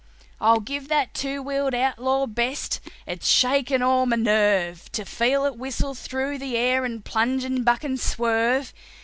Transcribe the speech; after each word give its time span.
I'll 0.39 0.61
give 0.61 0.87
that 0.87 1.13
two 1.13 1.43
wheeled 1.43 1.75
outlaw 1.75 2.25
best; 2.25 2.79
it's 3.05 3.27
shaken 3.27 3.83
all 3.83 4.07
my 4.07 4.15
nerve 4.15 4.91
To 4.93 5.05
feel 5.05 5.45
it 5.45 5.57
whistle 5.59 5.93
through 5.93 6.39
the 6.39 6.57
air 6.57 6.85
and 6.85 7.05
plunge 7.05 7.43
and 7.43 7.63
buck 7.63 7.83
and 7.83 7.99
swerve. 7.99 8.73